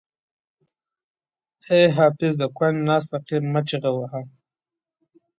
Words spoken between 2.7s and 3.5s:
ناست فقیر